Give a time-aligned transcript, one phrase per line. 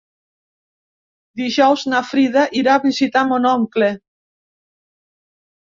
[1.43, 3.95] Dijous na Frida irà a visitar mon oncle.